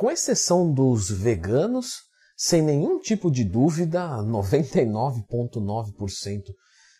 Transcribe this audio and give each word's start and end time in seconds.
com 0.00 0.10
exceção 0.10 0.72
dos 0.72 1.10
veganos, 1.10 2.04
sem 2.34 2.62
nenhum 2.62 2.98
tipo 2.98 3.30
de 3.30 3.44
dúvida, 3.44 4.00
99,9% 4.22 6.54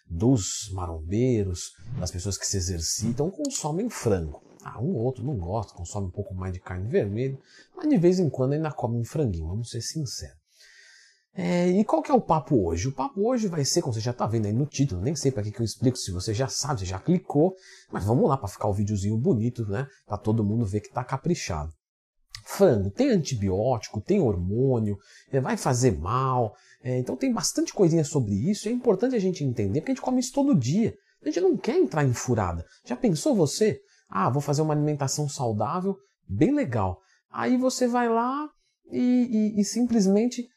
dos 0.06 0.70
marombeiros, 0.74 1.70
das 1.98 2.10
pessoas 2.10 2.36
que 2.36 2.46
se 2.46 2.58
exercitam, 2.58 3.30
consomem 3.30 3.88
frango. 3.88 4.42
Ah, 4.62 4.78
um 4.78 4.94
ou 4.94 5.02
outro 5.02 5.24
não 5.24 5.38
gosta, 5.38 5.72
consome 5.72 6.08
um 6.08 6.10
pouco 6.10 6.34
mais 6.34 6.52
de 6.52 6.60
carne 6.60 6.90
vermelha, 6.90 7.38
mas 7.74 7.88
de 7.88 7.96
vez 7.96 8.18
em 8.18 8.28
quando 8.28 8.52
ainda 8.52 8.70
come 8.70 8.98
um 8.98 9.04
franguinho, 9.04 9.48
vamos 9.48 9.70
ser 9.70 9.80
sinceros. 9.80 10.36
É, 11.32 11.70
e 11.70 11.82
qual 11.86 12.02
que 12.02 12.10
é 12.10 12.14
o 12.14 12.20
papo 12.20 12.66
hoje? 12.66 12.88
O 12.88 12.92
papo 12.92 13.26
hoje 13.26 13.48
vai 13.48 13.64
ser, 13.64 13.80
como 13.80 13.94
você 13.94 14.00
já 14.00 14.10
está 14.10 14.26
vendo 14.26 14.44
aí 14.44 14.52
no 14.52 14.66
título, 14.66 15.00
nem 15.00 15.16
sei 15.16 15.32
para 15.32 15.42
que, 15.42 15.50
que 15.50 15.62
eu 15.62 15.64
explico, 15.64 15.96
se 15.96 16.12
você 16.12 16.34
já 16.34 16.48
sabe, 16.48 16.80
você 16.80 16.86
já 16.86 16.98
clicou, 16.98 17.56
mas 17.90 18.04
vamos 18.04 18.28
lá 18.28 18.36
para 18.36 18.48
ficar 18.48 18.68
o 18.68 18.74
videozinho 18.74 19.16
bonito, 19.16 19.66
né? 19.66 19.86
Para 20.06 20.18
todo 20.18 20.44
mundo 20.44 20.66
ver 20.66 20.80
que 20.80 20.88
está 20.88 21.02
caprichado. 21.02 21.72
Frango 22.50 22.90
tem 22.90 23.10
antibiótico, 23.10 24.00
tem 24.00 24.20
hormônio, 24.20 24.98
é, 25.30 25.40
vai 25.40 25.56
fazer 25.56 25.98
mal, 25.98 26.54
é, 26.82 26.98
então 26.98 27.16
tem 27.16 27.32
bastante 27.32 27.72
coisinha 27.72 28.04
sobre 28.04 28.32
isso. 28.32 28.68
É 28.68 28.72
importante 28.72 29.14
a 29.14 29.20
gente 29.20 29.44
entender 29.44 29.80
porque 29.80 29.92
a 29.92 29.94
gente 29.94 30.04
come 30.04 30.20
isso 30.20 30.32
todo 30.32 30.58
dia. 30.58 30.94
A 31.22 31.26
gente 31.26 31.40
não 31.40 31.56
quer 31.56 31.76
entrar 31.76 32.04
em 32.04 32.12
furada. 32.12 32.64
Já 32.84 32.96
pensou 32.96 33.34
você? 33.34 33.78
Ah, 34.08 34.28
vou 34.28 34.42
fazer 34.42 34.62
uma 34.62 34.74
alimentação 34.74 35.28
saudável, 35.28 35.96
bem 36.28 36.52
legal. 36.52 36.98
Aí 37.30 37.56
você 37.56 37.86
vai 37.86 38.08
lá 38.08 38.48
e, 38.90 39.54
e, 39.56 39.60
e 39.60 39.64
simplesmente 39.64 40.48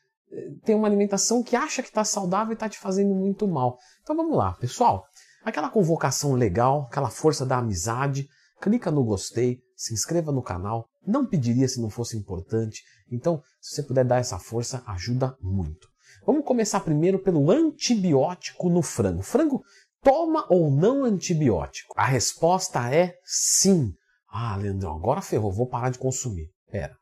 tem 0.63 0.75
uma 0.75 0.88
alimentação 0.88 1.44
que 1.44 1.55
acha 1.55 1.83
que 1.83 1.89
está 1.89 2.03
saudável 2.03 2.52
e 2.52 2.53
está 2.53 2.67
te 2.67 2.80
fazendo 2.80 3.13
muito 3.13 3.47
mal. 3.47 3.77
Então 4.02 4.16
vamos 4.16 4.35
lá, 4.35 4.53
pessoal. 4.53 5.05
Aquela 5.44 5.69
convocação 5.69 6.33
legal, 6.33 6.88
aquela 6.89 7.09
força 7.09 7.45
da 7.45 7.57
amizade, 7.57 8.27
clica 8.61 8.89
no 8.89 9.03
gostei, 9.03 9.59
se 9.75 9.94
inscreva 9.94 10.31
no 10.31 10.41
canal. 10.41 10.88
Não 11.05 11.25
pediria 11.25 11.67
se 11.67 11.81
não 11.81 11.89
fosse 11.89 12.17
importante. 12.17 12.81
Então, 13.11 13.41
se 13.59 13.75
você 13.75 13.84
puder 13.84 14.05
dar 14.05 14.17
essa 14.17 14.39
força, 14.39 14.84
ajuda 14.88 15.38
muito. 15.41 15.88
Vamos 16.25 16.45
começar 16.45 16.80
primeiro 16.80 17.19
pelo 17.19 17.52
antibiótico 17.52 18.69
no 18.69 18.81
frango. 18.81 19.22
Frango 19.22 19.64
toma 20.02 20.45
ou 20.50 20.72
não 20.72 21.03
antibiótico? 21.03 21.94
A 21.97 22.05
resposta 22.05 22.94
é 22.94 23.16
sim. 23.25 23.94
Ah, 24.30 24.55
Leandrão, 24.55 24.95
agora 24.95 25.22
ferrou, 25.22 25.52
vou 25.52 25.67
parar 25.67 25.89
de 25.89 26.00
consumir. 26.00 26.50
Pera. 26.72 26.95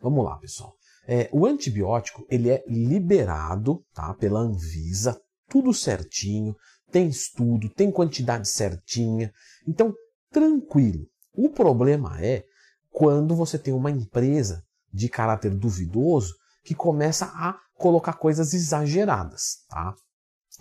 Vamos 0.00 0.24
lá, 0.24 0.36
pessoal. 0.38 0.74
É, 1.06 1.28
o 1.32 1.46
antibiótico 1.46 2.26
ele 2.28 2.50
é 2.50 2.62
liberado 2.68 3.82
tá, 3.94 4.12
pela 4.14 4.40
Anvisa, 4.40 5.18
tudo 5.48 5.72
certinho, 5.72 6.54
tem 6.90 7.08
estudo, 7.08 7.70
tem 7.70 7.90
quantidade 7.90 8.48
certinha. 8.48 9.32
Então, 9.66 9.94
tranquilo. 10.30 11.06
O 11.34 11.48
problema 11.48 12.20
é 12.20 12.44
quando 12.90 13.34
você 13.34 13.58
tem 13.58 13.74
uma 13.74 13.90
empresa 13.90 14.62
de 14.92 15.08
caráter 15.08 15.54
duvidoso 15.54 16.34
que 16.64 16.74
começa 16.74 17.26
a 17.26 17.58
colocar 17.74 18.14
coisas 18.14 18.52
exageradas, 18.54 19.64
tá? 19.68 19.94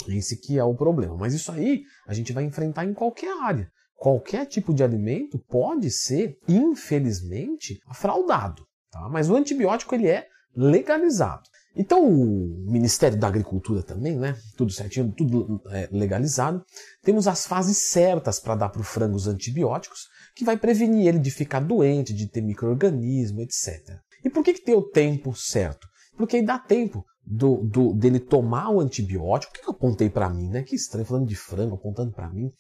Esse 0.08 0.38
que 0.38 0.58
é 0.60 0.64
o 0.64 0.76
problema. 0.76 1.18
Mas 1.18 1.34
isso 1.34 1.52
aí 1.52 1.84
a 2.08 2.14
gente 2.14 2.32
vai 2.32 2.44
enfrentar 2.44 2.86
em 2.86 2.94
qualquer 2.94 3.36
área. 3.42 3.70
Qualquer 3.96 4.46
tipo 4.46 4.74
de 4.74 4.84
alimento 4.84 5.40
pode 5.50 5.90
ser, 5.90 6.38
infelizmente, 6.48 7.80
fraudado. 7.94 8.64
Tá? 8.92 9.10
Mas 9.10 9.30
o 9.30 9.36
antibiótico 9.36 9.96
ele 9.96 10.08
é 10.08 10.28
legalizado. 10.56 11.44
Então 11.76 12.04
o 12.04 12.72
Ministério 12.72 13.18
da 13.18 13.28
Agricultura 13.28 13.84
também, 13.84 14.18
né? 14.18 14.36
Tudo 14.56 14.72
certinho, 14.72 15.12
tudo 15.12 15.62
é, 15.70 15.88
legalizado. 15.92 16.64
Temos 17.04 17.28
as 17.28 17.46
fases 17.46 17.90
certas 17.90 18.40
para 18.40 18.56
dar 18.56 18.70
para 18.70 18.82
o 18.82 18.84
frango 18.84 19.16
os 19.16 19.28
antibióticos, 19.28 20.08
que 20.38 20.46
vai 20.46 20.56
prevenir 20.56 21.08
ele 21.08 21.18
de 21.18 21.32
ficar 21.32 21.60
doente, 21.60 22.14
de 22.14 22.28
ter 22.28 22.42
microorganismo, 22.42 23.42
etc. 23.42 23.98
E 24.24 24.30
por 24.30 24.44
que, 24.44 24.54
que 24.54 24.62
tem 24.62 24.76
o 24.76 24.84
tempo 24.84 25.36
certo? 25.36 25.88
Porque 26.16 26.38
aí 26.38 26.46
dá 26.46 26.60
tempo 26.60 27.04
do, 27.26 27.58
do, 27.64 27.94
dele 27.94 28.20
tomar 28.20 28.70
o 28.70 28.80
antibiótico. 28.80 29.52
O 29.52 29.56
que, 29.56 29.68
eu 29.68 29.72
apontei 29.72 30.10
para 30.10 30.30
mim, 30.30 30.48
né? 30.50 30.62
Que 30.62 30.76
estranho, 30.76 31.08
falando 31.08 31.28
de 31.28 31.36
frango, 31.36 31.76
apontando 31.76 32.12
para 32.12 32.30
mim. 32.30 32.52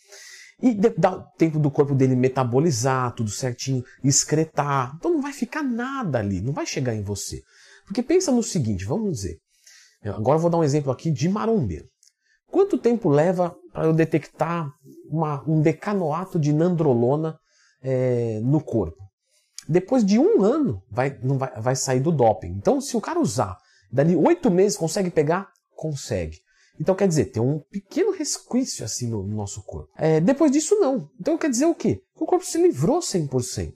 E 0.59 0.74
dá 0.74 1.19
tempo 1.38 1.59
do 1.59 1.69
corpo 1.69 1.94
dele 1.94 2.16
metabolizar 2.16 3.13
tudo 3.13 3.29
certinho, 3.29 3.84
excretar. 4.03 4.94
Então 4.97 5.13
não 5.13 5.22
vai 5.22 5.31
ficar 5.31 5.62
nada 5.62 6.18
ali, 6.18 6.41
não 6.41 6.53
vai 6.53 6.66
chegar 6.66 6.96
em 6.96 7.03
você. 7.03 7.41
Porque 7.85 8.01
pensa 8.01 8.31
no 8.31 8.41
seguinte, 8.41 8.85
vamos 8.85 9.12
dizer. 9.12 9.38
Agora 10.03 10.38
eu 10.38 10.41
vou 10.41 10.50
dar 10.50 10.57
um 10.57 10.63
exemplo 10.63 10.91
aqui 10.91 11.12
de 11.12 11.30
marombeiro. 11.30 11.85
Quanto 12.47 12.78
tempo 12.78 13.07
leva 13.07 13.56
para 13.72 13.85
eu 13.85 13.94
detectar 13.94 14.68
uma, 15.12 15.44
um 15.47 15.62
decanoato 15.62 16.40
de 16.40 16.51
nandrolona 16.51 17.38
é, 17.88 18.40
no 18.42 18.59
corpo? 18.62 18.98
Depois 19.68 20.06
de 20.06 20.20
um 20.20 20.44
ano 20.44 20.81
vai, 20.90 21.18
não 21.24 21.38
vai, 21.38 21.52
vai 21.59 21.75
sair 21.75 22.02
do 22.02 22.12
doping. 22.12 22.50
Então, 22.50 22.81
se 22.81 22.96
o 22.98 23.02
cara 23.02 23.20
usar, 23.20 23.58
dali 23.92 24.16
oito 24.16 24.52
meses 24.52 24.78
consegue 24.78 25.09
pegar? 25.09 25.50
Consegue. 25.75 26.38
Então 26.80 26.94
quer 26.94 27.08
dizer, 27.08 27.25
tem 27.25 27.42
um 27.42 27.59
pequeno 27.72 28.12
resquício 28.12 28.86
assim 28.86 29.09
no, 29.09 29.24
no 29.24 29.36
nosso 29.36 29.64
corpo. 29.64 29.90
É, 29.98 30.20
depois 30.20 30.52
disso, 30.52 30.75
não. 30.75 31.09
Então 31.20 31.38
quer 31.38 31.50
dizer 31.50 31.66
o 31.66 31.74
quê? 31.74 32.02
Que 32.16 32.24
o 32.24 32.28
corpo 32.28 32.46
se 32.46 32.62
livrou 32.62 33.00
100%. 33.00 33.74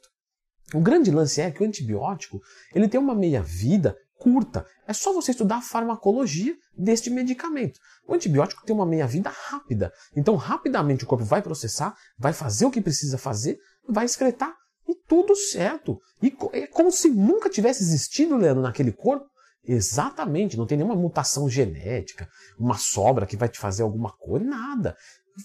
O 0.74 0.80
grande 0.80 1.12
lance 1.12 1.42
é 1.42 1.52
que 1.52 1.64
o 1.64 1.66
antibiótico 1.66 2.40
ele 2.74 2.88
tem 2.88 3.00
uma 3.00 3.16
meia-vida 3.16 3.96
curta. 4.22 4.64
É 4.88 4.94
só 4.94 5.12
você 5.12 5.32
estudar 5.32 5.58
a 5.58 5.62
farmacologia 5.62 6.56
deste 6.78 7.10
medicamento. 7.10 7.80
O 8.08 8.14
antibiótico 8.14 8.64
tem 8.64 8.76
uma 8.76 8.86
meia-vida 8.86 9.30
rápida. 9.30 9.92
Então, 10.16 10.36
rapidamente 10.36 11.04
o 11.04 11.08
corpo 11.08 11.26
vai 11.26 11.42
processar, 11.42 11.96
vai 12.20 12.32
fazer 12.32 12.66
o 12.66 12.72
que 12.72 12.80
precisa 12.80 13.18
fazer, 13.18 13.58
vai 13.90 14.06
excretar 14.06 14.54
e 14.88 14.96
tudo 15.08 15.36
certo. 15.36 16.00
E 16.22 16.36
é 16.54 16.68
como 16.68 16.92
se 16.92 17.10
nunca 17.10 17.50
tivesse 17.50 17.82
existido, 17.82 18.38
Leandro, 18.38 18.62
naquele 18.62 18.92
corpo. 18.92 19.26
Exatamente, 19.64 20.58
não 20.58 20.66
tem 20.66 20.78
nenhuma 20.78 20.96
mutação 20.96 21.48
genética, 21.48 22.28
uma 22.58 22.80
sobra 22.80 23.28
que 23.28 23.38
vai 23.38 23.48
te 23.48 23.60
fazer 23.60 23.84
alguma 23.84 24.12
coisa, 24.12 24.44
nada. 24.44 24.96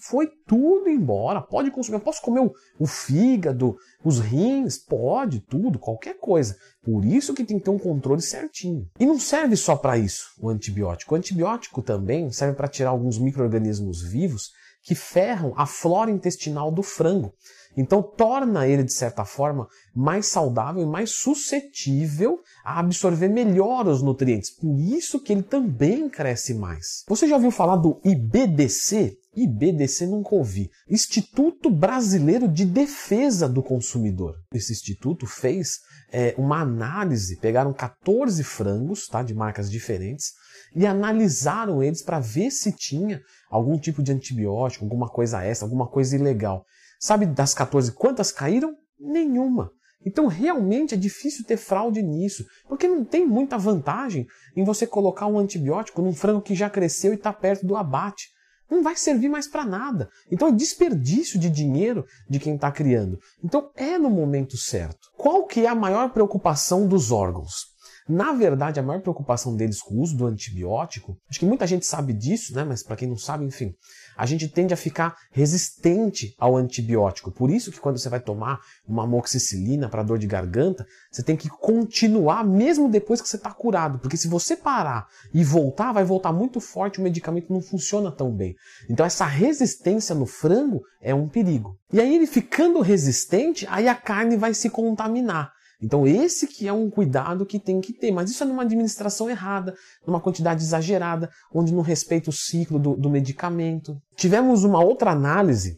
Foi 0.03 0.27
tudo 0.45 0.89
embora. 0.89 1.41
Pode 1.41 1.71
consumir. 1.71 1.97
Eu 1.97 2.01
posso 2.01 2.21
comer 2.21 2.41
o, 2.41 2.53
o, 2.79 2.87
fígado, 2.87 3.75
os 4.03 4.19
rins, 4.19 4.77
pode, 4.77 5.39
tudo, 5.41 5.79
qualquer 5.79 6.17
coisa. 6.19 6.55
Por 6.83 7.05
isso 7.05 7.33
que 7.33 7.43
tem 7.43 7.57
que 7.57 7.65
ter 7.65 7.71
um 7.71 7.79
controle 7.79 8.21
certinho. 8.21 8.87
E 8.99 9.05
não 9.05 9.19
serve 9.19 9.55
só 9.55 9.75
para 9.75 9.97
isso 9.97 10.25
o 10.39 10.49
antibiótico. 10.49 11.13
O 11.13 11.17
antibiótico 11.17 11.81
também 11.81 12.31
serve 12.31 12.55
para 12.55 12.67
tirar 12.67 12.91
alguns 12.91 13.17
micro-organismos 13.17 14.01
vivos 14.01 14.51
que 14.83 14.95
ferram 14.95 15.53
a 15.57 15.65
flora 15.65 16.09
intestinal 16.09 16.71
do 16.71 16.81
frango. 16.81 17.33
Então 17.77 18.01
torna 18.01 18.67
ele, 18.67 18.83
de 18.83 18.93
certa 18.93 19.23
forma, 19.23 19.67
mais 19.93 20.27
saudável 20.27 20.81
e 20.81 20.85
mais 20.85 21.11
suscetível 21.11 22.39
a 22.65 22.79
absorver 22.79 23.27
melhor 23.27 23.87
os 23.87 24.01
nutrientes. 24.01 24.49
Por 24.49 24.79
isso 24.79 25.19
que 25.19 25.31
ele 25.31 25.43
também 25.43 26.09
cresce 26.09 26.55
mais. 26.55 27.03
Você 27.07 27.27
já 27.27 27.35
ouviu 27.35 27.51
falar 27.51 27.75
do 27.75 28.01
IBDC? 28.03 29.15
IBDC 29.37 30.07
nunca 30.07 30.33
ouvi. 30.33 30.71
Instituto 30.89 31.69
Brasileiro 31.69 32.47
de 32.47 32.65
Defesa 32.65 33.47
do 33.47 33.61
Consumidor. 33.61 34.35
Esse 34.51 34.73
instituto 34.73 35.27
fez 35.27 35.77
é, 36.11 36.33
uma 36.39 36.59
análise, 36.59 37.37
pegaram 37.37 37.71
14 37.71 38.43
frangos 38.43 39.07
tá, 39.07 39.21
de 39.21 39.35
marcas 39.35 39.69
diferentes 39.69 40.31
e 40.75 40.87
analisaram 40.87 41.83
eles 41.83 42.01
para 42.01 42.19
ver 42.19 42.49
se 42.49 42.71
tinha 42.71 43.21
algum 43.49 43.77
tipo 43.77 44.01
de 44.01 44.11
antibiótico, 44.11 44.83
alguma 44.83 45.07
coisa 45.07 45.43
extra, 45.43 45.67
alguma 45.67 45.87
coisa 45.87 46.15
ilegal. 46.15 46.65
Sabe 46.99 47.27
das 47.27 47.53
14 47.53 47.91
quantas 47.91 48.31
caíram? 48.31 48.75
Nenhuma. 48.99 49.71
Então 50.03 50.25
realmente 50.25 50.95
é 50.95 50.97
difícil 50.97 51.45
ter 51.45 51.57
fraude 51.57 52.01
nisso, 52.01 52.43
porque 52.67 52.87
não 52.87 53.05
tem 53.05 53.27
muita 53.27 53.57
vantagem 53.57 54.25
em 54.55 54.63
você 54.63 54.87
colocar 54.87 55.27
um 55.27 55.37
antibiótico 55.37 56.01
num 56.01 56.13
frango 56.13 56.41
que 56.41 56.55
já 56.55 56.69
cresceu 56.69 57.11
e 57.11 57.15
está 57.15 57.31
perto 57.31 57.67
do 57.67 57.75
abate. 57.75 58.29
Não 58.69 58.83
vai 58.83 58.95
servir 58.95 59.29
mais 59.29 59.47
para 59.47 59.65
nada. 59.65 60.09
Então 60.31 60.49
é 60.49 60.51
desperdício 60.51 61.39
de 61.39 61.49
dinheiro 61.49 62.05
de 62.29 62.39
quem 62.39 62.55
está 62.55 62.71
criando. 62.71 63.19
Então 63.43 63.71
é 63.75 63.97
no 63.97 64.09
momento 64.09 64.57
certo. 64.57 65.09
Qual 65.17 65.45
que 65.45 65.65
é 65.65 65.67
a 65.67 65.75
maior 65.75 66.11
preocupação 66.11 66.87
dos 66.87 67.11
órgãos? 67.11 67.76
Na 68.07 68.31
verdade, 68.31 68.79
a 68.79 68.83
maior 68.83 69.01
preocupação 69.01 69.55
deles 69.55 69.81
com 69.81 69.95
o 69.95 70.01
uso 70.01 70.15
do 70.15 70.25
antibiótico, 70.25 71.17
acho 71.29 71.39
que 71.39 71.45
muita 71.45 71.67
gente 71.67 71.85
sabe 71.85 72.13
disso, 72.13 72.55
né? 72.55 72.63
Mas 72.63 72.81
para 72.81 72.95
quem 72.95 73.07
não 73.07 73.17
sabe, 73.17 73.43
enfim, 73.43 73.73
a 74.15 74.25
gente 74.25 74.47
tende 74.47 74.73
a 74.73 74.77
ficar 74.77 75.15
resistente 75.31 76.33
ao 76.39 76.55
antibiótico. 76.55 77.31
Por 77.31 77.49
isso 77.51 77.71
que 77.71 77.79
quando 77.79 77.97
você 77.97 78.07
vai 78.07 78.19
tomar 78.19 78.59
uma 78.87 79.03
amoxicilina 79.03 79.89
para 79.89 80.03
dor 80.03 80.17
de 80.17 80.25
garganta, 80.25 80.85
você 81.11 81.21
tem 81.21 81.35
que 81.35 81.49
continuar 81.49 82.45
mesmo 82.45 82.89
depois 82.89 83.21
que 83.21 83.27
você 83.27 83.35
está 83.35 83.51
curado, 83.51 83.99
porque 83.99 84.17
se 84.17 84.27
você 84.27 84.55
parar 84.55 85.07
e 85.33 85.43
voltar, 85.43 85.91
vai 85.91 86.05
voltar 86.05 86.31
muito 86.31 86.61
forte, 86.61 86.99
o 86.99 87.03
medicamento 87.03 87.51
não 87.51 87.61
funciona 87.61 88.11
tão 88.11 88.33
bem. 88.33 88.55
Então 88.89 89.05
essa 89.05 89.25
resistência 89.25 90.15
no 90.15 90.25
frango 90.25 90.81
é 91.01 91.13
um 91.13 91.27
perigo. 91.27 91.77
E 91.91 91.99
aí 91.99 92.15
ele 92.15 92.25
ficando 92.25 92.81
resistente, 92.81 93.67
aí 93.69 93.87
a 93.87 93.95
carne 93.95 94.37
vai 94.37 94.53
se 94.53 94.69
contaminar. 94.69 95.56
Então 95.81 96.07
esse 96.07 96.47
que 96.47 96.67
é 96.67 96.73
um 96.73 96.89
cuidado 96.89 97.45
que 97.45 97.59
tem 97.59 97.79
que 97.79 97.93
ter, 97.93 98.11
mas 98.11 98.31
isso 98.31 98.43
é 98.43 98.47
numa 98.47 98.63
administração 98.63 99.29
errada, 99.29 99.75
numa 100.05 100.19
quantidade 100.19 100.63
exagerada, 100.63 101.29
onde 101.53 101.73
não 101.73 101.81
respeita 101.81 102.29
o 102.29 102.33
ciclo 102.33 102.79
do, 102.79 102.95
do 102.95 103.09
medicamento. 103.09 103.95
Tivemos 104.15 104.63
uma 104.63 104.83
outra 104.83 105.11
análise, 105.11 105.77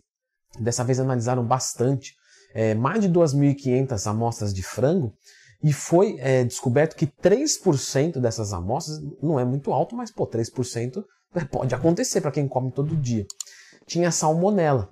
dessa 0.60 0.84
vez 0.84 1.00
analisaram 1.00 1.46
bastante, 1.46 2.14
é, 2.54 2.74
mais 2.74 3.02
de 3.02 3.10
2.500 3.10 4.08
amostras 4.10 4.54
de 4.54 4.64
frango, 4.64 5.14
E 5.62 5.74
foi 5.74 6.16
é, 6.20 6.46
descoberto 6.46 6.96
que 6.96 7.06
3% 7.06 8.20
dessas 8.20 8.54
amostras 8.54 8.98
não 9.22 9.38
é 9.38 9.44
muito 9.44 9.74
alto, 9.74 9.94
mas 9.94 10.10
pô, 10.10 10.26
3% 10.26 11.04
pode 11.52 11.76
acontecer 11.76 12.22
para 12.22 12.32
quem 12.32 12.48
come 12.48 12.72
todo 12.72 12.96
dia. 12.96 13.26
Tinha 13.86 14.10
salmonela. 14.10 14.90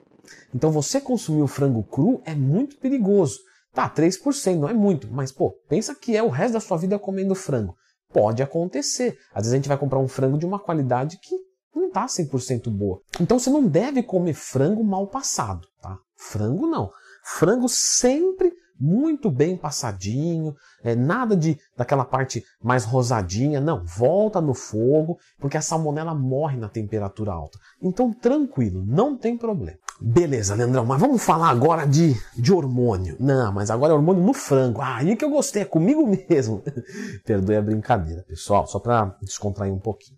Então 0.53 0.69
você 0.69 0.99
consumir 0.99 1.41
o 1.41 1.47
frango 1.47 1.83
cru 1.83 2.21
é 2.25 2.35
muito 2.35 2.77
perigoso. 2.77 3.39
Tá, 3.77 3.87
3% 3.87 4.57
não 4.57 4.67
é 4.67 4.73
muito, 4.73 5.07
mas 5.11 5.31
pô, 5.31 5.55
pensa 5.69 5.93
que 5.93 6.17
é 6.17 6.23
o 6.23 6.29
resto 6.29 6.53
da 6.53 6.59
sua 6.59 6.77
vida 6.77 6.97
comendo 6.97 7.35
frango. 7.35 7.75
Pode 8.11 8.41
acontecer. 8.41 9.19
Às 9.31 9.43
vezes 9.43 9.53
a 9.53 9.55
gente 9.55 9.67
vai 9.67 9.77
comprar 9.77 9.99
um 9.99 10.07
frango 10.07 10.35
de 10.35 10.47
uma 10.47 10.57
qualidade 10.57 11.19
que 11.21 11.35
não 11.75 11.91
tá 11.91 12.07
100% 12.07 12.71
boa. 12.71 12.99
Então 13.21 13.37
você 13.37 13.51
não 13.51 13.67
deve 13.67 14.01
comer 14.01 14.33
frango 14.33 14.83
mal 14.83 15.05
passado, 15.05 15.67
tá? 15.79 15.95
Frango 16.15 16.65
não. 16.65 16.89
Frango 17.23 17.69
sempre 17.69 18.51
muito 18.79 19.29
bem 19.29 19.55
passadinho, 19.55 20.55
é, 20.83 20.95
nada 20.95 21.35
de 21.35 21.55
daquela 21.77 22.03
parte 22.03 22.43
mais 22.59 22.83
rosadinha, 22.83 23.61
não, 23.61 23.85
volta 23.85 24.41
no 24.41 24.55
fogo, 24.55 25.19
porque 25.37 25.55
a 25.57 25.61
salmonela 25.61 26.15
morre 26.15 26.57
na 26.57 26.67
temperatura 26.67 27.31
alta. 27.31 27.59
Então 27.79 28.11
tranquilo, 28.11 28.83
não 28.87 29.15
tem 29.15 29.37
problema. 29.37 29.77
Beleza, 29.99 30.53
Leandrão, 30.53 30.85
mas 30.85 30.99
vamos 30.99 31.23
falar 31.23 31.49
agora 31.49 31.85
de, 31.85 32.13
de 32.35 32.53
hormônio. 32.53 33.17
Não, 33.19 33.51
mas 33.51 33.71
agora 33.71 33.93
é 33.93 33.95
hormônio 33.95 34.23
no 34.23 34.33
frango. 34.33 34.79
Ah, 34.79 34.97
aí 34.97 35.15
que 35.15 35.25
eu 35.25 35.29
gostei, 35.29 35.63
é 35.63 35.65
comigo 35.65 36.07
mesmo. 36.29 36.63
Perdoe 37.25 37.55
a 37.55 37.61
brincadeira, 37.61 38.23
pessoal, 38.23 38.67
só 38.67 38.79
para 38.79 39.17
descontrair 39.21 39.73
um 39.73 39.79
pouquinho. 39.79 40.17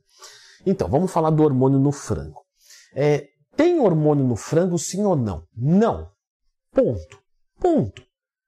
Então, 0.66 0.90
vamos 0.90 1.12
falar 1.12 1.30
do 1.30 1.44
hormônio 1.44 1.80
no 1.80 1.94
frango. 1.94 2.42
É, 2.94 3.28
tem 3.56 3.80
hormônio 3.80 4.26
no 4.26 4.36
frango, 4.36 4.78
sim 4.78 5.04
ou 5.04 5.16
não? 5.16 5.44
Não. 5.56 6.10
Ponto. 6.74 7.18
Ponto. 7.60 8.04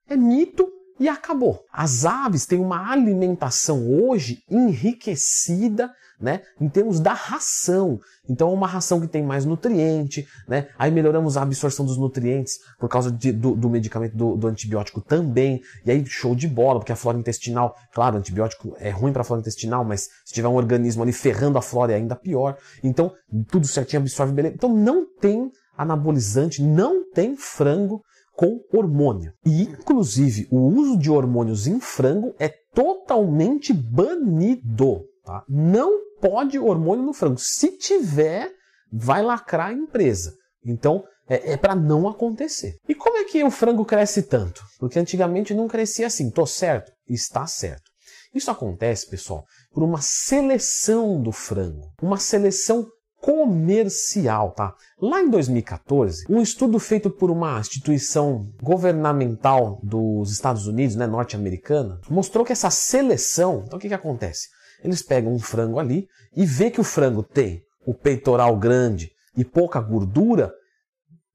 É 0.06 0.16
mito 0.16 0.70
e 1.02 1.08
acabou. 1.08 1.64
As 1.72 2.04
aves 2.04 2.46
têm 2.46 2.60
uma 2.60 2.92
alimentação 2.92 3.90
hoje 3.90 4.44
enriquecida 4.48 5.90
né, 6.20 6.42
em 6.60 6.68
termos 6.68 7.00
da 7.00 7.12
ração. 7.12 7.98
Então 8.30 8.50
é 8.50 8.52
uma 8.52 8.68
ração 8.68 9.00
que 9.00 9.08
tem 9.08 9.24
mais 9.24 9.44
nutriente, 9.44 10.24
né? 10.46 10.68
Aí 10.78 10.92
melhoramos 10.92 11.36
a 11.36 11.42
absorção 11.42 11.84
dos 11.84 11.98
nutrientes 11.98 12.60
por 12.78 12.88
causa 12.88 13.10
de, 13.10 13.32
do, 13.32 13.56
do, 13.56 13.68
medicamento 13.68 14.16
do, 14.16 14.36
do, 14.36 14.46
antibiótico 14.46 15.00
também. 15.00 15.60
E 15.84 15.90
aí 15.90 16.06
show 16.06 16.36
de 16.36 16.46
bola, 16.46 16.78
porque 16.78 16.92
a 16.92 16.96
flora 16.96 17.18
intestinal, 17.18 17.74
claro, 17.92 18.16
antibiótico 18.16 18.76
é 18.78 18.90
ruim 18.90 19.12
para 19.12 19.22
a 19.22 19.24
flora 19.24 19.40
intestinal, 19.40 19.84
mas 19.84 20.08
se 20.24 20.32
tiver 20.32 20.46
um 20.46 20.54
organismo 20.54 21.02
ali 21.02 21.12
ferrando 21.12 21.58
a 21.58 21.62
flora 21.62 21.92
é 21.92 21.96
ainda 21.96 22.14
pior. 22.14 22.56
Então 22.84 23.12
tudo 23.48 23.66
certinho 23.66 24.02
absorve 24.02 24.32
beleza. 24.32 24.54
Então 24.54 24.72
não 24.72 25.04
tem 25.04 25.50
anabolizante, 25.76 26.62
não 26.62 27.10
tem 27.10 27.36
frango 27.36 28.00
com 28.42 28.60
hormônio. 28.76 29.32
E, 29.46 29.62
inclusive, 29.62 30.48
o 30.50 30.58
uso 30.58 30.98
de 30.98 31.08
hormônios 31.08 31.68
em 31.68 31.78
frango 31.78 32.34
é 32.40 32.48
totalmente 32.74 33.72
banido. 33.72 35.04
Tá? 35.24 35.44
Não 35.48 36.00
pode 36.20 36.58
hormônio 36.58 37.04
no 37.04 37.12
frango. 37.12 37.38
Se 37.38 37.78
tiver, 37.78 38.50
vai 38.92 39.22
lacrar 39.22 39.68
a 39.68 39.72
empresa. 39.72 40.34
Então, 40.64 41.04
é, 41.28 41.52
é 41.52 41.56
para 41.56 41.76
não 41.76 42.08
acontecer. 42.08 42.74
E 42.88 42.96
como 42.96 43.16
é 43.16 43.24
que 43.24 43.44
o 43.44 43.50
frango 43.50 43.84
cresce 43.84 44.24
tanto? 44.24 44.60
Porque 44.80 44.98
antigamente 44.98 45.54
não 45.54 45.68
crescia 45.68 46.08
assim. 46.08 46.28
Tô 46.28 46.44
certo? 46.44 46.90
Está 47.08 47.46
certo. 47.46 47.92
Isso 48.34 48.50
acontece, 48.50 49.08
pessoal, 49.08 49.44
por 49.72 49.84
uma 49.84 50.00
seleção 50.00 51.22
do 51.22 51.30
frango. 51.30 51.92
Uma 52.02 52.16
seleção 52.16 52.88
comercial, 53.22 54.50
tá? 54.50 54.74
Lá 55.00 55.22
em 55.22 55.30
2014, 55.30 56.24
um 56.28 56.42
estudo 56.42 56.80
feito 56.80 57.08
por 57.08 57.30
uma 57.30 57.60
instituição 57.60 58.52
governamental 58.60 59.80
dos 59.80 60.32
Estados 60.32 60.66
Unidos, 60.66 60.96
né, 60.96 61.06
norte-americana, 61.06 62.00
mostrou 62.10 62.44
que 62.44 62.50
essa 62.50 62.68
seleção, 62.68 63.62
então 63.64 63.78
o 63.78 63.80
que, 63.80 63.86
que 63.86 63.94
acontece? 63.94 64.48
Eles 64.82 65.02
pegam 65.02 65.32
um 65.32 65.38
frango 65.38 65.78
ali 65.78 66.08
e 66.34 66.44
vê 66.44 66.68
que 66.68 66.80
o 66.80 66.84
frango 66.84 67.22
tem 67.22 67.62
o 67.86 67.94
peitoral 67.94 68.56
grande 68.56 69.12
e 69.36 69.44
pouca 69.44 69.80
gordura, 69.80 70.52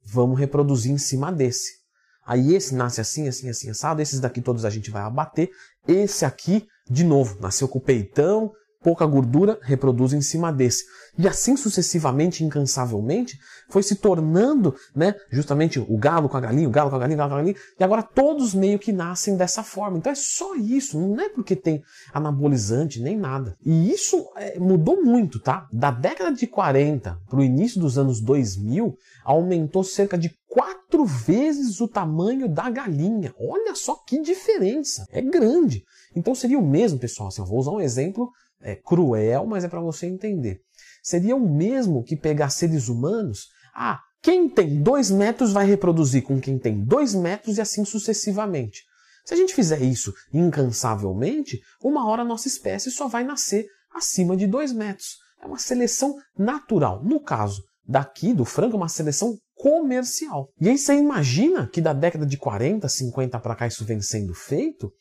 vamos 0.04 0.38
reproduzir 0.38 0.92
em 0.92 0.98
cima 0.98 1.32
desse. 1.32 1.78
Aí 2.26 2.54
esse 2.54 2.76
nasce 2.76 3.00
assim, 3.00 3.30
assim, 3.30 3.50
assim, 3.50 3.70
assado, 3.70 4.02
esses 4.02 4.20
daqui 4.20 4.42
todos 4.42 4.66
a 4.66 4.70
gente 4.70 4.92
vai 4.92 5.04
abater, 5.04 5.50
esse 5.88 6.26
aqui, 6.26 6.68
de 6.90 7.06
novo, 7.06 7.40
nasceu 7.40 7.70
com 7.70 7.80
o 7.80 7.82
peitão, 7.82 8.52
pouca 8.82 9.06
gordura, 9.06 9.60
reproduz 9.62 10.14
em 10.14 10.22
cima 10.22 10.52
desse. 10.52 10.84
E 11.18 11.28
assim 11.28 11.58
sucessivamente, 11.58 12.44
incansavelmente, 12.44 13.38
foi 13.70 13.82
se 13.82 13.96
tornando, 13.96 14.76
né, 14.96 15.16
justamente 15.32 15.80
o 15.80 15.98
galo 15.98 16.30
com 16.30 16.38
a 16.38 16.40
galinha, 16.40 16.68
o 16.68 16.72
galo 16.72 16.90
com 16.90 16.96
a 16.96 17.00
galinha, 17.00 17.16
o 17.16 17.18
galo 17.18 17.30
com 17.30 17.36
a 17.36 17.40
galinha, 17.40 17.56
e 17.80 17.84
agora 17.84 18.04
todos 18.04 18.54
meio 18.54 18.78
que 18.78 18.92
nascem 18.92 19.36
dessa 19.36 19.64
forma. 19.64 19.98
Então 19.98 20.12
é 20.12 20.16
só 20.16 20.56
isso, 20.56 21.00
não 21.00 21.20
é 21.20 21.30
porque 21.30 21.56
tem 21.56 21.82
anabolizante 22.14 23.02
nem 23.02 23.18
nada. 23.18 23.58
E 23.66 23.92
isso 23.92 24.30
é, 24.36 24.60
mudou 24.60 25.04
muito, 25.04 25.40
tá? 25.40 25.68
Da 25.74 25.90
década 25.90 26.32
de 26.36 26.46
40 26.46 27.20
para 27.28 27.40
o 27.40 27.44
início 27.44 27.80
dos 27.80 27.98
anos 27.98 28.22
2000, 28.22 28.96
aumentou 29.26 29.84
cerca 29.84 30.18
de 30.18 30.32
quatro 30.48 31.06
vezes 31.06 31.82
o 31.82 31.88
tamanho 31.88 32.48
da 32.48 32.70
galinha. 32.70 33.34
Olha 33.40 33.76
só 33.76 33.96
que 34.08 34.22
diferença, 34.22 35.06
é 35.12 35.22
grande. 35.22 35.84
Então 36.16 36.34
seria 36.34 36.58
o 36.58 36.66
mesmo, 36.66 36.98
pessoal, 36.98 37.28
assim, 37.28 37.42
eu 37.42 37.48
vou 37.48 37.60
usar 37.60 37.72
um 37.72 37.82
exemplo 37.82 38.32
é, 38.62 38.76
cruel, 38.76 39.46
mas 39.46 39.64
é 39.64 39.68
para 39.68 39.80
você 39.80 40.06
entender. 40.08 40.62
Seria 41.04 41.36
o 41.36 41.50
mesmo 41.50 42.04
que 42.04 42.16
pegar 42.16 42.50
seres 42.50 42.90
humanos. 42.90 43.48
Ah, 43.76 44.00
quem 44.22 44.50
tem 44.50 44.82
dois 44.82 45.10
metros 45.10 45.52
vai 45.52 45.66
reproduzir 45.66 46.24
com 46.24 46.40
quem 46.40 46.58
tem 46.58 46.84
dois 46.84 47.14
metros 47.14 47.58
e 47.58 47.62
assim 47.62 47.86
sucessivamente. 47.86 48.84
Se 49.26 49.34
a 49.34 49.38
gente 49.38 49.54
fizer 49.54 49.82
isso 49.82 50.14
incansavelmente, 50.34 51.60
uma 51.84 52.08
hora 52.08 52.22
a 52.22 52.26
nossa 52.26 52.48
espécie 52.48 52.90
só 52.90 53.08
vai 53.08 53.24
nascer 53.24 53.66
acima 53.94 54.38
de 54.38 54.48
dois 54.48 54.72
metros. 54.72 55.18
É 55.42 55.46
uma 55.46 55.60
seleção 55.60 56.16
natural. 56.38 57.04
No 57.04 57.20
caso 57.20 57.64
daqui 57.86 58.34
do 58.34 58.46
frango, 58.46 58.76
é 58.76 58.78
uma 58.78 58.90
seleção 58.90 59.38
comercial. 59.56 60.50
E 60.60 60.70
aí 60.70 60.78
você 60.78 60.94
imagina 60.94 61.68
que 61.68 61.82
da 61.82 61.94
década 61.94 62.26
de 62.26 62.38
40, 62.38 62.88
50 62.88 63.40
para 63.40 63.56
cá 63.56 63.68
isso 63.68 63.86
vem 63.86 64.02
sendo 64.02 64.34
feito, 64.34 64.92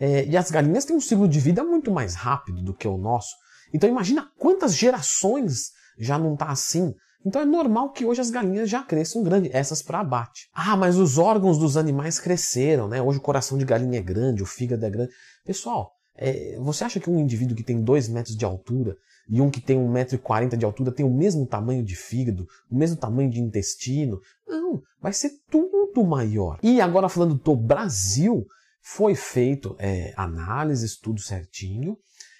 é, 0.00 0.24
e 0.26 0.36
as 0.36 0.50
galinhas 0.50 0.84
têm 0.84 0.96
um 0.96 1.00
ciclo 1.00 1.28
de 1.28 1.40
vida 1.40 1.64
muito 1.64 1.90
mais 1.90 2.14
rápido 2.14 2.62
do 2.62 2.74
que 2.74 2.86
o 2.86 2.96
nosso. 2.96 3.34
Então 3.72 3.88
imagina 3.88 4.30
quantas 4.38 4.74
gerações 4.74 5.72
já 5.98 6.18
não 6.18 6.34
está 6.34 6.50
assim. 6.50 6.94
Então 7.26 7.42
é 7.42 7.44
normal 7.44 7.90
que 7.90 8.04
hoje 8.04 8.20
as 8.20 8.30
galinhas 8.30 8.70
já 8.70 8.82
cresçam 8.82 9.22
grande, 9.22 9.50
essas 9.52 9.82
para 9.82 10.00
abate. 10.00 10.48
Ah, 10.54 10.76
mas 10.76 10.96
os 10.96 11.18
órgãos 11.18 11.58
dos 11.58 11.76
animais 11.76 12.20
cresceram, 12.20 12.88
né? 12.88 13.02
Hoje 13.02 13.18
o 13.18 13.22
coração 13.22 13.58
de 13.58 13.64
galinha 13.64 13.98
é 13.98 14.02
grande, 14.02 14.42
o 14.42 14.46
fígado 14.46 14.86
é 14.86 14.90
grande. 14.90 15.12
Pessoal, 15.44 15.92
é, 16.16 16.56
você 16.60 16.84
acha 16.84 17.00
que 17.00 17.10
um 17.10 17.18
indivíduo 17.18 17.56
que 17.56 17.64
tem 17.64 17.82
2 17.82 18.08
metros 18.08 18.36
de 18.36 18.44
altura 18.44 18.96
e 19.28 19.40
um 19.40 19.50
que 19.50 19.60
tem 19.60 19.76
1,40m 19.76 20.56
de 20.56 20.64
altura 20.64 20.92
tem 20.92 21.04
o 21.04 21.10
mesmo 21.10 21.44
tamanho 21.44 21.84
de 21.84 21.96
fígado, 21.96 22.46
o 22.70 22.76
mesmo 22.76 22.96
tamanho 22.96 23.30
de 23.30 23.40
intestino? 23.40 24.20
Não, 24.46 24.80
vai 25.02 25.12
ser 25.12 25.32
tudo 25.50 26.04
maior. 26.04 26.58
E 26.62 26.80
agora 26.80 27.08
falando 27.08 27.34
do 27.34 27.56
Brasil, 27.56 28.46
foi 28.80 29.14
feito 29.14 29.76
é, 29.78 30.12
análises, 30.16 30.98
tudo 30.98 31.20
certinho, 31.20 31.96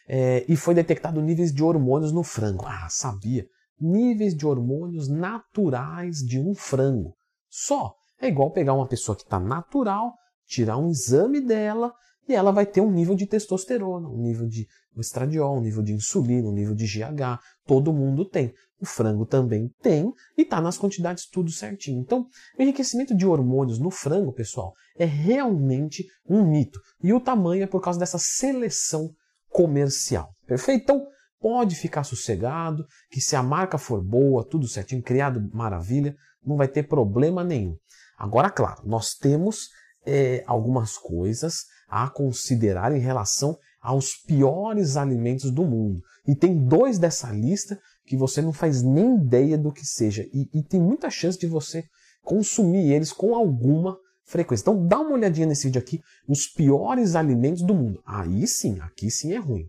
é, 0.08 0.44
e 0.48 0.56
foi 0.56 0.74
detectado 0.74 1.20
níveis 1.20 1.52
de 1.52 1.62
hormônios 1.62 2.12
no 2.12 2.22
frango. 2.22 2.64
Ah, 2.66 2.88
sabia! 2.88 3.46
Níveis 3.80 4.34
de 4.34 4.46
hormônios 4.46 5.08
naturais 5.08 6.18
de 6.18 6.40
um 6.40 6.54
frango. 6.54 7.14
Só. 7.48 7.94
É 8.20 8.26
igual 8.26 8.50
pegar 8.50 8.74
uma 8.74 8.88
pessoa 8.88 9.14
que 9.14 9.22
está 9.22 9.38
natural, 9.38 10.12
tirar 10.44 10.76
um 10.76 10.90
exame 10.90 11.40
dela 11.40 11.94
e 12.28 12.34
ela 12.34 12.50
vai 12.50 12.66
ter 12.66 12.80
um 12.80 12.90
nível 12.90 13.14
de 13.14 13.26
testosterona, 13.26 14.08
um 14.08 14.20
nível 14.20 14.48
de 14.48 14.66
estradiol, 15.00 15.58
um 15.58 15.60
nível 15.60 15.82
de 15.82 15.92
insulina, 15.92 16.48
um 16.48 16.52
nível 16.52 16.74
de 16.74 16.86
GH. 16.86 17.40
Todo 17.66 17.92
mundo 17.92 18.24
tem. 18.24 18.52
O 18.80 18.86
frango 18.86 19.26
também 19.26 19.70
tem 19.82 20.12
e 20.36 20.42
está 20.42 20.60
nas 20.60 20.78
quantidades 20.78 21.28
tudo 21.28 21.50
certinho. 21.50 22.00
Então, 22.00 22.26
o 22.56 22.62
enriquecimento 22.62 23.16
de 23.16 23.26
hormônios 23.26 23.78
no 23.78 23.90
frango, 23.90 24.32
pessoal, 24.32 24.72
é 24.96 25.04
realmente 25.04 26.06
um 26.28 26.48
mito. 26.48 26.80
E 27.02 27.12
o 27.12 27.20
tamanho 27.20 27.64
é 27.64 27.66
por 27.66 27.82
causa 27.82 27.98
dessa 27.98 28.18
seleção 28.18 29.10
comercial. 29.50 30.30
Perfeito? 30.46 30.82
Então, 30.82 31.06
pode 31.40 31.74
ficar 31.74 32.04
sossegado 32.04 32.86
que 33.10 33.20
se 33.20 33.34
a 33.34 33.42
marca 33.42 33.78
for 33.78 34.02
boa, 34.02 34.44
tudo 34.44 34.68
certinho, 34.68 35.02
criado 35.02 35.40
maravilha, 35.52 36.14
não 36.44 36.56
vai 36.56 36.68
ter 36.68 36.84
problema 36.84 37.42
nenhum. 37.42 37.76
Agora, 38.16 38.50
claro, 38.50 38.82
nós 38.84 39.14
temos 39.14 39.68
é, 40.06 40.42
algumas 40.46 40.96
coisas 40.96 41.66
a 41.88 42.08
considerar 42.08 42.94
em 42.94 43.00
relação 43.00 43.56
aos 43.80 44.14
piores 44.14 44.96
alimentos 44.96 45.50
do 45.50 45.64
mundo. 45.64 46.02
E 46.26 46.34
tem 46.34 46.66
dois 46.66 46.98
dessa 46.98 47.30
lista 47.30 47.78
que 48.06 48.16
você 48.16 48.42
não 48.42 48.52
faz 48.52 48.82
nem 48.82 49.16
ideia 49.16 49.56
do 49.56 49.72
que 49.72 49.84
seja. 49.84 50.26
E, 50.32 50.48
e 50.52 50.62
tem 50.62 50.80
muita 50.80 51.10
chance 51.10 51.38
de 51.38 51.46
você 51.46 51.84
consumir 52.22 52.92
eles 52.92 53.12
com 53.12 53.34
alguma 53.34 53.96
frequência. 54.24 54.62
Então 54.62 54.86
dá 54.86 55.00
uma 55.00 55.12
olhadinha 55.12 55.46
nesse 55.46 55.66
vídeo 55.66 55.80
aqui, 55.80 56.00
os 56.28 56.46
piores 56.46 57.14
alimentos 57.14 57.62
do 57.62 57.74
mundo. 57.74 58.02
Aí 58.06 58.46
sim, 58.46 58.78
aqui 58.80 59.10
sim 59.10 59.32
é 59.32 59.38
ruim. 59.38 59.68